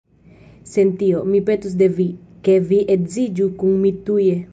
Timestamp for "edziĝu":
2.95-3.49